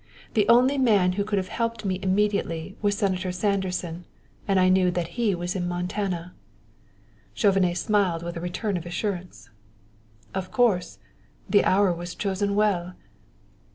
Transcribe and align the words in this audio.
The 0.33 0.49
only 0.49 0.79
man 0.79 1.11
who 1.11 1.23
could 1.23 1.37
have 1.37 1.49
helped 1.49 1.85
me 1.85 1.99
immediately 2.01 2.75
was 2.81 2.97
Senator 2.97 3.31
Sanderson, 3.31 4.05
and 4.47 4.59
I 4.59 4.67
knew 4.67 4.89
that 4.89 5.09
he 5.09 5.35
was 5.35 5.55
in 5.55 5.67
Montana." 5.67 6.33
Chauvenet 7.35 7.77
smiled 7.77 8.23
with 8.23 8.35
a 8.35 8.41
return 8.41 8.77
of 8.77 8.87
assurance. 8.87 9.51
"Of 10.33 10.51
course. 10.51 10.97
The 11.47 11.63
hour 11.63 11.93
was 11.93 12.15
chosen 12.15 12.55
well!" 12.55 12.95